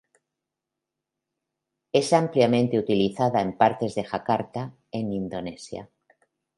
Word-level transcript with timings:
Es 1.91 2.11
ampliamente 2.11 2.79
utilizada 2.79 3.39
en 3.39 3.55
partes 3.55 3.93
de 3.93 4.03
Jakarta 4.03 4.73
en 4.91 5.13
Indonesia. 5.13 5.91